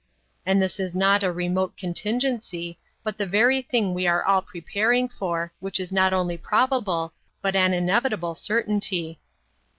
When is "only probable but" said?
6.11-7.55